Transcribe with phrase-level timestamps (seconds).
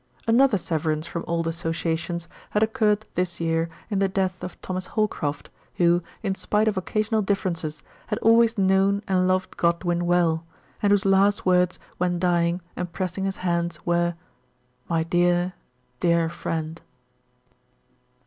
[0.27, 5.51] Another severance from old associations had occurred this year in the death of Thomas Holcroft
[5.75, 10.43] who, in spite of occasional differences, had always known and loved Godwin well,
[10.81, 14.15] and whose last words when clving and pressing his hands were,"
[14.89, 15.53] My dear,
[15.99, 16.81] dear friend."